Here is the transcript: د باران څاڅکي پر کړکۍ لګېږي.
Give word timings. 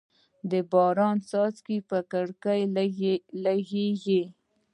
د 0.51 0.53
باران 0.71 1.17
څاڅکي 1.29 1.77
پر 1.89 2.01
کړکۍ 2.11 2.61
لګېږي. 3.45 4.21